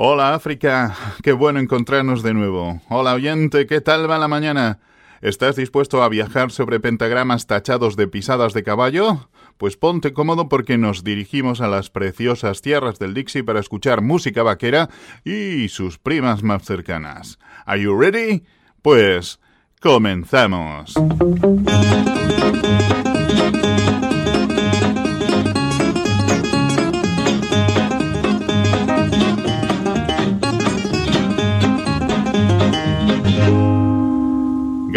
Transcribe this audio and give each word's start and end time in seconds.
Hola 0.00 0.32
África, 0.32 0.94
qué 1.24 1.32
bueno 1.32 1.58
encontrarnos 1.58 2.22
de 2.22 2.32
nuevo. 2.32 2.80
Hola 2.88 3.14
oyente, 3.14 3.66
¿qué 3.66 3.80
tal 3.80 4.08
va 4.08 4.16
la 4.16 4.28
mañana? 4.28 4.78
¿Estás 5.22 5.56
dispuesto 5.56 6.04
a 6.04 6.08
viajar 6.08 6.52
sobre 6.52 6.78
pentagramas 6.78 7.48
tachados 7.48 7.96
de 7.96 8.06
pisadas 8.06 8.52
de 8.54 8.62
caballo? 8.62 9.28
Pues 9.56 9.76
ponte 9.76 10.12
cómodo 10.12 10.48
porque 10.48 10.78
nos 10.78 11.02
dirigimos 11.02 11.60
a 11.60 11.66
las 11.66 11.90
preciosas 11.90 12.62
tierras 12.62 13.00
del 13.00 13.12
Dixie 13.12 13.42
para 13.42 13.58
escuchar 13.58 14.00
música 14.00 14.44
vaquera 14.44 14.88
y 15.24 15.68
sus 15.68 15.98
primas 15.98 16.44
más 16.44 16.62
cercanas. 16.62 17.40
¿Are 17.66 17.82
you 17.82 18.00
ready? 18.00 18.44
Pues 18.82 19.40
comenzamos. 19.80 20.94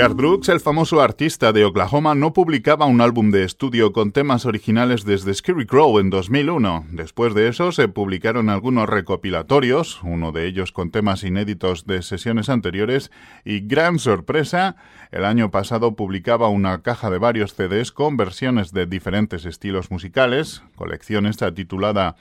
Garth 0.02 0.16
Brooks, 0.16 0.50
el 0.50 0.60
famoso 0.60 1.00
artista 1.00 1.54
de 1.54 1.64
Oklahoma, 1.64 2.16
no 2.16 2.34
publicaba 2.34 2.88
un 2.88 3.02
álbum 3.02 3.30
de 3.30 3.44
estudio 3.44 3.94
con 3.94 4.12
temas 4.12 4.48
originales 4.48 5.06
desde 5.06 5.32
Scary 5.32 5.68
Crow 5.68 6.00
en 6.00 6.10
2001. 6.10 6.88
Después 6.90 7.36
de 7.36 7.48
eso 7.48 7.72
se 7.72 7.88
publicaron 7.88 8.50
algunos 8.50 8.90
recopilatorios, 8.90 10.02
uno 10.02 10.32
de 10.32 10.48
ellos 10.48 10.72
con 10.72 10.90
temas 10.90 11.24
inéditos 11.24 11.86
de 11.86 12.02
sesiones 12.02 12.50
anteriores, 12.50 13.12
y 13.46 13.60
gran 13.60 14.00
sorpresa, 14.00 14.76
el 15.12 15.24
año 15.24 15.52
pasado 15.52 15.96
publicaba 15.96 16.50
una 16.50 16.82
caja 16.82 17.12
de 17.12 17.20
varios 17.20 17.54
CDs 17.54 17.92
con 17.92 18.18
versiones 18.18 18.72
de 18.72 18.88
diferentes 18.88 19.46
estilos 19.46 19.92
musicales, 19.92 20.64
colección 20.78 21.28
esta 21.28 21.54
titulada 21.54 22.16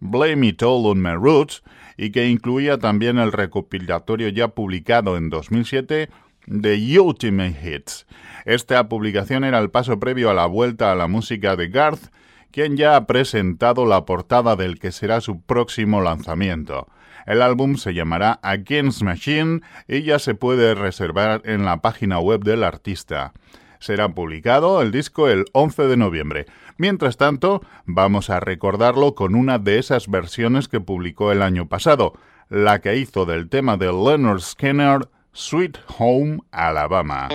Blame 0.00 0.46
It 0.46 0.62
All 0.62 0.86
on 0.86 1.02
My 1.02 1.12
Roots, 1.12 1.62
y 1.98 2.12
que 2.12 2.28
incluía 2.28 2.78
también 2.78 3.18
el 3.18 3.32
recopilatorio 3.32 4.28
ya 4.28 4.48
publicado 4.48 5.18
en 5.18 5.28
2007 5.28 6.08
The 6.48 7.00
Ultimate 7.00 7.56
Hits. 7.60 8.06
Esta 8.44 8.88
publicación 8.88 9.42
era 9.42 9.58
el 9.58 9.70
paso 9.70 9.98
previo 9.98 10.30
a 10.30 10.34
la 10.34 10.46
vuelta 10.46 10.92
a 10.92 10.94
la 10.94 11.08
música 11.08 11.56
de 11.56 11.68
Garth, 11.68 12.12
quien 12.52 12.76
ya 12.76 12.96
ha 12.96 13.06
presentado 13.06 13.84
la 13.84 14.04
portada 14.04 14.54
del 14.54 14.78
que 14.78 14.92
será 14.92 15.20
su 15.20 15.40
próximo 15.42 16.00
lanzamiento. 16.00 16.86
El 17.26 17.42
álbum 17.42 17.76
se 17.76 17.92
llamará 17.92 18.38
Against 18.42 19.02
Machine 19.02 19.60
y 19.88 20.02
ya 20.02 20.20
se 20.20 20.36
puede 20.36 20.76
reservar 20.76 21.42
en 21.44 21.64
la 21.64 21.82
página 21.82 22.20
web 22.20 22.44
del 22.44 22.62
artista. 22.62 23.32
Será 23.80 24.08
publicado 24.08 24.80
el 24.80 24.92
disco 24.92 25.28
el 25.28 25.44
11 25.52 25.88
de 25.88 25.96
noviembre. 25.96 26.46
Mientras 26.78 27.16
tanto, 27.16 27.60
vamos 27.84 28.30
a 28.30 28.38
recordarlo 28.38 29.16
con 29.16 29.34
una 29.34 29.58
de 29.58 29.78
esas 29.78 30.08
versiones 30.08 30.68
que 30.68 30.80
publicó 30.80 31.32
el 31.32 31.42
año 31.42 31.68
pasado, 31.68 32.12
la 32.48 32.80
que 32.80 32.96
hizo 32.96 33.26
del 33.26 33.48
tema 33.48 33.76
de 33.76 33.86
Leonard 33.86 34.40
Skinner 34.40 35.08
Sweet 35.38 35.76
Home 35.98 36.40
Alabama. 36.50 37.28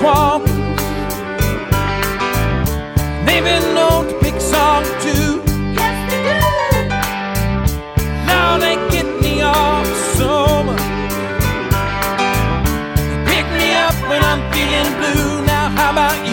crosswalk. 0.00 0.46
They've 3.26 3.74
known 3.74 4.08
to 4.08 4.14
pick 4.20 4.40
song 4.40 4.84
too. 5.00 5.42
Yes, 5.74 5.96
they 6.10 6.20
do. 6.28 6.38
Now 8.26 8.58
they 8.58 8.76
get 8.90 9.06
me 9.20 9.42
off 9.42 9.86
so 10.16 10.62
much. 10.64 10.82
Pick 13.28 13.46
me 13.58 13.68
up 13.74 13.94
when 14.08 14.22
I'm 14.30 14.42
feeling 14.52 14.90
blue. 15.00 15.44
Now 15.46 15.68
how 15.76 15.90
about 15.92 16.26
you? 16.26 16.29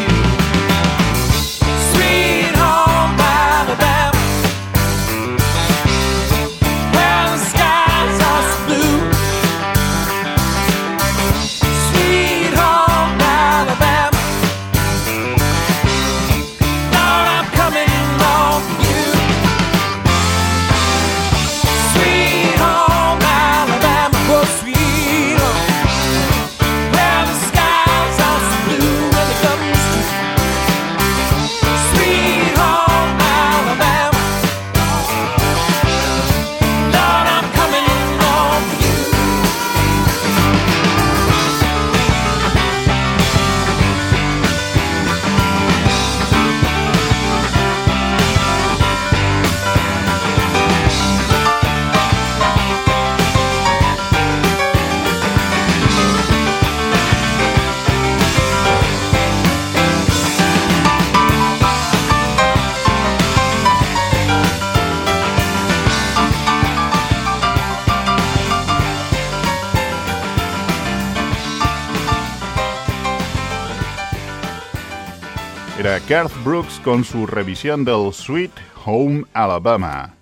Era 75.88 76.01
Garth 76.06 76.44
Brooks 76.44 76.81
con 76.84 77.06
su 77.06 77.25
revisión 77.25 77.86
del 77.86 78.12
Sweet 78.12 78.51
Home 78.84 79.24
Alabama. 79.31 80.17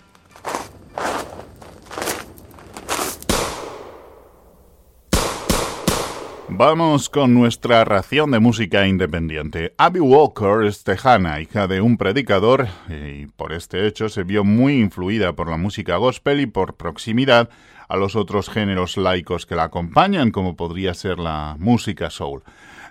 Vamos 6.58 7.10
con 7.10 7.34
nuestra 7.34 7.84
ración 7.84 8.32
de 8.32 8.40
música 8.40 8.88
independiente. 8.88 9.74
Abby 9.78 10.00
Walker 10.00 10.66
es 10.66 10.86
tejana, 10.86 11.42
hija 11.42 11.68
de 11.68 11.82
un 11.82 11.98
predicador, 11.98 12.70
y 12.88 13.26
por 13.26 13.52
este 13.52 13.86
hecho 13.86 14.08
se 14.08 14.24
vio 14.24 14.46
muy 14.46 14.80
influida 14.80 15.34
por 15.34 15.50
la 15.50 15.58
música 15.58 15.98
gospel 15.98 16.40
y 16.40 16.46
por 16.46 16.76
proximidad 16.78 17.50
a 17.90 17.98
los 17.98 18.16
otros 18.16 18.50
géneros 18.50 18.96
laicos 18.96 19.46
que 19.46 19.56
la 19.56 19.64
acompañan, 19.64 20.32
como 20.32 20.56
podría 20.56 20.94
ser 20.94 21.20
la 21.20 21.58
música 21.60 22.10
soul. 22.10 22.42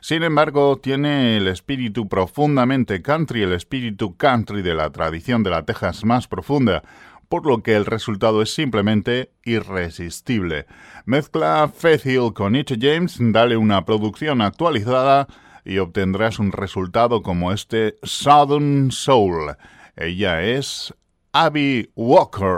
Sin 0.02 0.22
embargo, 0.25 0.76
tiene 0.76 1.38
el 1.38 1.49
espíritu 1.49 2.06
profundamente 2.06 3.00
country, 3.00 3.44
el 3.44 3.55
espíritu 3.55 4.14
country 4.19 4.60
de 4.60 4.75
la 4.75 4.90
tradición 4.90 5.43
de 5.43 5.49
la 5.49 5.64
Texas 5.64 6.05
más 6.05 6.28
profunda, 6.28 6.82
por 7.29 7.47
lo 7.47 7.62
que 7.62 7.75
el 7.75 7.87
resultado 7.87 8.43
es 8.43 8.55
simplemente 8.55 9.32
irresistible. 9.44 10.67
Mezcla 11.05 11.71
Faith 11.75 12.06
Hill 12.06 12.32
con 12.35 12.56
It 12.56 12.73
James, 12.81 13.17
dale 13.19 13.56
una 13.56 13.85
producción 13.85 14.43
actualizada 14.43 15.26
y 15.65 15.79
obtendrás 15.79 16.38
un 16.38 16.53
resultado 16.53 17.23
como 17.23 17.53
este 17.53 17.97
Southern 18.03 18.91
Soul. 18.91 19.56
Ella 19.97 20.43
es 20.43 20.93
Abby 21.32 21.91
Walker. 21.94 22.56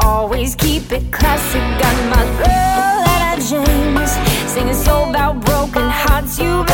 Always 0.00 0.54
keep 0.54 0.92
it 0.92 1.10
classic. 1.10 1.62
Got 1.80 1.96
my 2.10 2.24
girl 2.36 3.04
at 3.24 3.38
James, 3.40 4.12
singing 4.52 4.74
so 4.74 5.08
about 5.08 5.42
broken 5.44 5.88
hearts. 5.88 6.38
You 6.38 6.67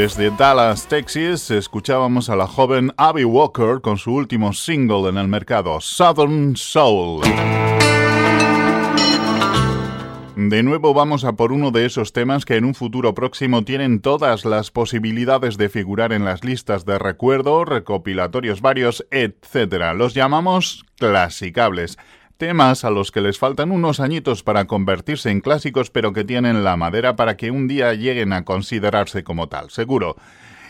Desde 0.00 0.30
Dallas, 0.30 0.88
Texas, 0.88 1.50
escuchábamos 1.50 2.30
a 2.30 2.36
la 2.36 2.46
joven 2.46 2.90
Abby 2.96 3.24
Walker 3.24 3.82
con 3.82 3.98
su 3.98 4.14
último 4.14 4.54
single 4.54 5.10
en 5.10 5.18
el 5.18 5.28
mercado, 5.28 5.78
Southern 5.78 6.56
Soul. 6.56 7.20
De 10.36 10.62
nuevo 10.62 10.94
vamos 10.94 11.24
a 11.24 11.34
por 11.34 11.52
uno 11.52 11.70
de 11.70 11.84
esos 11.84 12.14
temas 12.14 12.46
que 12.46 12.56
en 12.56 12.64
un 12.64 12.74
futuro 12.74 13.12
próximo 13.12 13.62
tienen 13.62 14.00
todas 14.00 14.46
las 14.46 14.70
posibilidades 14.70 15.58
de 15.58 15.68
figurar 15.68 16.14
en 16.14 16.24
las 16.24 16.44
listas 16.44 16.86
de 16.86 16.98
recuerdo, 16.98 17.66
recopilatorios 17.66 18.62
varios, 18.62 19.06
etc. 19.10 19.92
Los 19.94 20.14
llamamos 20.14 20.86
clasicables 20.96 21.98
temas 22.40 22.86
a 22.86 22.90
los 22.90 23.12
que 23.12 23.20
les 23.20 23.38
faltan 23.38 23.70
unos 23.70 24.00
añitos 24.00 24.42
para 24.42 24.64
convertirse 24.64 25.30
en 25.30 25.42
clásicos, 25.42 25.90
pero 25.90 26.14
que 26.14 26.24
tienen 26.24 26.64
la 26.64 26.74
madera 26.78 27.14
para 27.14 27.36
que 27.36 27.50
un 27.50 27.68
día 27.68 27.92
lleguen 27.92 28.32
a 28.32 28.46
considerarse 28.46 29.22
como 29.22 29.50
tal, 29.50 29.68
seguro. 29.68 30.16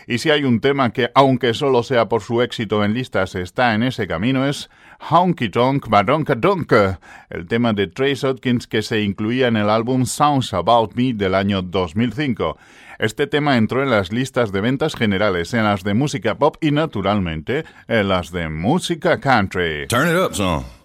Y 0.05 0.17
si 0.17 0.31
hay 0.31 0.43
un 0.43 0.59
tema 0.59 0.91
que, 0.91 1.11
aunque 1.15 1.53
solo 1.53 1.81
sea 1.83 2.09
por 2.09 2.21
su 2.23 2.41
éxito 2.41 2.83
en 2.83 2.93
listas, 2.93 3.35
está 3.35 3.73
en 3.73 3.83
ese 3.83 4.05
camino, 4.05 4.45
es 4.45 4.69
Honky 5.09 5.47
Tonk 5.47 5.87
Badonka 5.87 6.35
Donka, 6.35 6.99
el 7.29 7.47
tema 7.47 7.71
de 7.71 7.87
Trace 7.87 8.27
Hopkins 8.27 8.67
que 8.67 8.81
se 8.81 9.01
incluía 9.01 9.47
en 9.47 9.55
el 9.55 9.69
álbum 9.69 10.05
Sounds 10.05 10.53
About 10.53 10.93
Me 10.95 11.13
del 11.13 11.33
año 11.33 11.61
2005. 11.61 12.57
Este 12.99 13.27
tema 13.27 13.55
entró 13.55 13.81
en 13.81 13.91
las 13.91 14.11
listas 14.11 14.51
de 14.51 14.59
ventas 14.59 14.93
generales, 14.95 15.53
en 15.53 15.63
las 15.63 15.85
de 15.85 15.93
música 15.93 16.37
pop 16.37 16.57
y, 16.59 16.71
naturalmente, 16.71 17.63
en 17.87 18.09
las 18.09 18.31
de 18.31 18.49
música 18.49 19.21
country. 19.21 19.87
Turn 19.87 20.09
it 20.09 20.21
up, 20.21 20.35
son. 20.35 20.80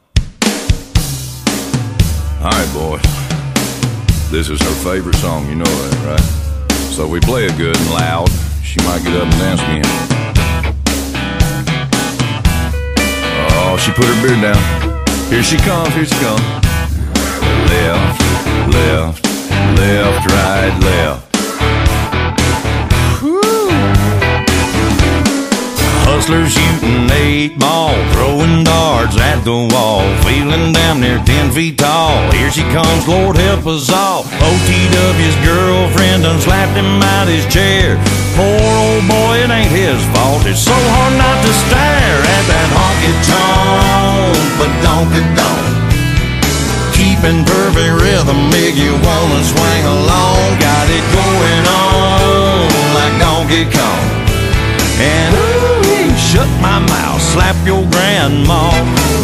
All 2.46 2.52
right, 2.52 2.72
boys. 2.72 3.02
This 4.30 4.50
is 4.50 4.62
her 4.62 4.74
favorite 4.88 5.16
song, 5.16 5.48
you 5.48 5.56
know 5.56 5.64
that, 5.64 6.06
right? 6.06 6.70
So 6.94 7.08
we 7.08 7.18
play 7.18 7.44
it 7.44 7.56
good 7.56 7.76
and 7.76 7.90
loud, 7.90 8.30
she 8.62 8.78
might 8.84 9.02
get 9.02 9.16
up 9.16 9.24
and 9.24 9.32
dance 9.32 9.60
again. 9.62 9.82
Oh, 13.50 13.76
she 13.82 13.90
put 13.90 14.04
her 14.04 14.22
beard 14.22 14.40
down. 14.42 14.62
Here 15.28 15.42
she 15.42 15.56
comes, 15.56 15.92
here 15.92 16.06
she 16.06 16.14
comes. 16.22 16.40
Left, 17.66 18.20
left, 18.72 19.26
left, 19.76 20.30
right, 20.30 20.78
left. 20.84 21.35
Hustlers 26.16 26.48
shooting 26.48 27.12
eight 27.12 27.60
ball, 27.60 27.92
throwing 28.16 28.64
darts 28.64 29.20
at 29.20 29.44
the 29.44 29.68
wall, 29.68 30.00
feeling 30.24 30.72
damn 30.72 30.96
near 30.96 31.20
ten 31.28 31.52
feet 31.52 31.76
tall. 31.76 32.16
Here 32.32 32.48
she 32.48 32.64
comes, 32.72 33.04
Lord 33.04 33.36
help 33.36 33.68
us 33.68 33.92
all. 33.92 34.24
OTW's 34.24 35.36
girlfriend 35.44 36.24
done 36.24 36.40
slapped 36.40 36.72
him 36.72 37.04
out 37.04 37.28
his 37.28 37.44
chair. 37.52 38.00
Poor 38.32 38.48
old 38.48 39.04
boy, 39.04 39.44
it 39.44 39.52
ain't 39.52 39.68
his 39.68 40.00
fault. 40.16 40.40
It's 40.48 40.64
so 40.64 40.72
hard 40.72 41.20
not 41.20 41.36
to 41.44 41.52
stare 41.68 42.20
at 42.24 42.44
that 42.48 42.68
honky 42.72 43.12
tonk, 43.28 44.40
but 44.56 44.72
don't 44.80 45.12
get 45.12 45.28
don't. 45.36 45.68
Keeping 46.96 47.44
perfect 47.44 47.92
rhythm 47.92 48.40
make 48.48 48.72
you 48.72 48.96
wanna 49.04 49.44
swing 49.44 49.84
along. 49.84 50.40
Got 50.64 50.88
it 50.88 51.04
going 51.12 51.64
on 51.76 52.72
like 52.96 53.14
Donkey 53.20 53.68
Kong. 53.68 54.04
And 54.96 55.45
shut 56.36 56.52
my 56.60 56.78
mouth, 56.92 57.22
slap 57.32 57.56
your 57.64 57.82
grandma. 57.88 58.68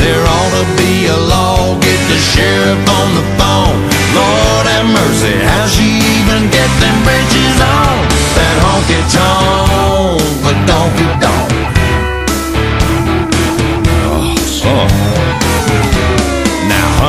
There 0.00 0.24
ought 0.34 0.52
to 0.60 0.64
be 0.80 0.92
a 1.12 1.18
law, 1.34 1.78
get 1.78 2.00
the 2.08 2.20
sheriff 2.32 2.82
on 2.98 3.08
the 3.18 3.26
phone. 3.36 3.78
Lord 4.16 4.64
have 4.72 4.88
mercy, 4.98 5.36
how 5.44 5.66
she 5.74 5.88
even 6.16 6.48
get 6.48 6.70
them 6.80 6.96
bridges 7.04 7.58
on? 7.60 7.96
That 8.36 8.56
honky 8.64 9.00
tonk, 9.12 10.24
but 10.44 10.56
donkey 10.64 11.10
donk. 11.20 11.52
Oh, 14.08 14.36
son. 14.48 15.11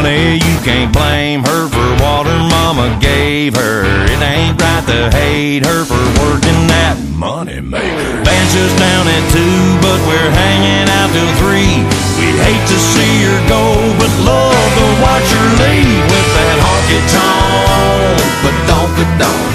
You 0.04 0.60
can't 0.68 0.92
blame 0.92 1.44
her 1.48 1.68
for 1.72 1.88
what 2.04 2.28
her 2.28 2.44
mama 2.52 3.00
gave 3.00 3.56
her. 3.56 3.88
It 4.12 4.20
ain't 4.20 4.60
right 4.60 4.84
to 4.88 5.10
hate 5.16 5.66
her 5.66 5.86
for 5.88 6.04
working 6.20 6.68
that 6.68 7.00
money 7.16 7.62
maker. 7.62 8.20
Just 8.54 8.78
down 8.78 9.10
at 9.10 9.26
two, 9.34 9.58
but 9.82 9.98
we're 10.06 10.30
hanging 10.30 10.86
out 10.86 11.10
till 11.10 11.26
three. 11.42 11.82
We'd 12.22 12.38
hate 12.38 12.62
to 12.70 12.78
see 12.78 13.26
her 13.26 13.40
go, 13.50 13.64
but 13.98 14.12
love 14.22 14.54
to 14.54 14.88
watch 15.02 15.26
her 15.26 15.48
leave 15.58 16.06
with 16.06 16.30
that 16.38 16.58
honky 16.62 17.02
tonk, 17.10 18.22
but 18.46 18.56
donkey 18.70 19.08
don't. 19.18 19.54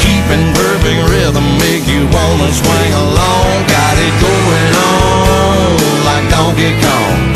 keeping 0.00 0.56
perfect 0.56 1.02
rhythm 1.12 1.44
make 1.60 1.84
you 1.84 2.08
wanna 2.08 2.48
swing 2.48 2.92
along. 2.96 3.68
Got 3.68 3.94
it 4.00 4.14
going 4.24 4.72
on 4.72 5.76
like 6.08 6.24
Donkey 6.32 6.72
Kong. 6.80 7.35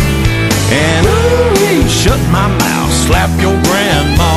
Slap 3.11 3.31
your 3.43 3.59
grandma. 3.67 4.31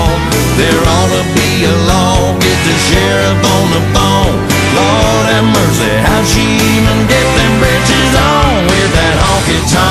There 0.58 0.82
ought 0.98 1.12
to 1.14 1.24
be 1.38 1.50
a 1.70 1.76
law, 1.86 2.34
get 2.42 2.60
the 2.66 2.76
sheriff 2.90 3.40
on 3.54 3.66
the 3.70 3.84
phone. 3.94 4.38
Lord 4.74 5.26
have 5.30 5.46
mercy, 5.46 5.94
how'd 6.02 6.26
she 6.26 6.42
even 6.74 7.00
get 7.06 7.28
them 7.38 7.54
britches 7.62 8.12
on 8.18 8.66
with 8.66 8.90
that 8.98 9.16
honky 9.22 9.62
tonk, 9.70 9.83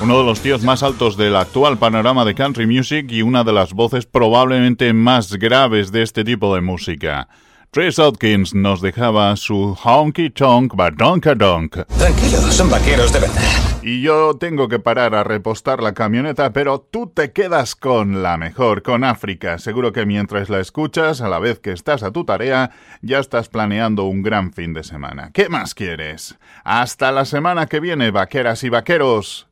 Uno 0.00 0.20
de 0.20 0.24
los 0.24 0.40
tíos 0.40 0.62
más 0.62 0.82
altos 0.82 1.18
del 1.18 1.36
actual 1.36 1.76
panorama 1.76 2.24
de 2.24 2.34
country 2.34 2.66
music 2.66 3.10
y 3.10 3.20
una 3.20 3.44
de 3.44 3.52
las 3.52 3.74
voces 3.74 4.06
probablemente 4.06 4.94
más 4.94 5.34
graves 5.34 5.92
de 5.92 6.02
este 6.02 6.24
tipo 6.24 6.54
de 6.54 6.62
música. 6.62 7.28
Trace 7.70 8.02
Atkins 8.02 8.54
nos 8.54 8.80
dejaba 8.80 9.36
su 9.36 9.76
honky 9.84 10.30
tonk 10.30 10.74
badonka 10.74 11.34
donk. 11.34 11.76
Tranquilos, 11.98 12.54
son 12.54 12.70
vaqueros 12.70 13.12
de 13.12 13.20
verdad. 13.20 13.42
Y 13.82 14.00
yo 14.00 14.34
tengo 14.40 14.68
que 14.68 14.78
parar 14.78 15.14
a 15.14 15.22
repostar 15.22 15.82
la 15.82 15.92
camioneta, 15.92 16.54
pero 16.54 16.80
tú 16.80 17.12
te 17.14 17.30
quedas 17.32 17.76
con 17.76 18.22
la 18.22 18.38
mejor, 18.38 18.82
con 18.82 19.04
África. 19.04 19.58
Seguro 19.58 19.92
que 19.92 20.06
mientras 20.06 20.48
la 20.48 20.60
escuchas, 20.60 21.20
a 21.20 21.28
la 21.28 21.38
vez 21.40 21.58
que 21.58 21.72
estás 21.72 22.02
a 22.02 22.10
tu 22.10 22.24
tarea, 22.24 22.70
ya 23.02 23.18
estás 23.18 23.50
planeando 23.50 24.04
un 24.04 24.22
gran 24.22 24.54
fin 24.54 24.72
de 24.72 24.82
semana. 24.82 25.30
¿Qué 25.34 25.50
más 25.50 25.74
quieres? 25.74 26.38
Hasta 26.64 27.12
la 27.12 27.26
semana 27.26 27.66
que 27.66 27.80
viene, 27.80 28.10
vaqueras 28.10 28.64
y 28.64 28.70
vaqueros. 28.70 29.46